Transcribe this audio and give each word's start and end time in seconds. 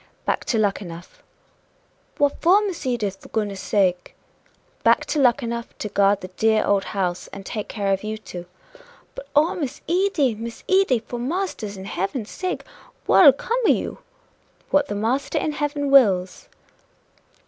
"Back 0.25 0.45
to 0.45 0.57
Luckenough." 0.57 1.21
"What 2.17 2.41
for, 2.41 2.65
Miss 2.65 2.87
Edith, 2.87 3.17
for 3.19 3.29
goodness 3.29 3.61
sake?" 3.61 4.15
"Back 4.81 5.05
to 5.05 5.19
Luckenough 5.19 5.77
to 5.77 5.89
guard 5.89 6.21
the 6.21 6.29
dear 6.29 6.65
old 6.65 6.85
house, 6.85 7.27
and 7.27 7.45
take 7.45 7.67
care 7.67 7.93
of 7.93 8.03
you 8.03 8.17
two." 8.17 8.47
"But 9.13 9.27
oh, 9.35 9.53
Miss 9.53 9.81
Edy! 9.87 10.33
Miss 10.33 10.63
Edy! 10.67 10.97
for 10.97 11.19
Marster 11.19 11.67
in 11.67 11.85
heaven's 11.85 12.31
sake 12.31 12.63
what'll 13.05 13.31
come 13.31 13.59
o' 13.65 13.69
you?" 13.69 13.99
"What 14.71 14.87
the 14.87 14.95
Master 14.95 15.37
in 15.37 15.51
heaven 15.51 15.91
wills!" 15.91 16.49